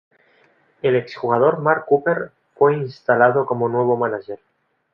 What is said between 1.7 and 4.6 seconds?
Cooper fue instalado como nuevo manager.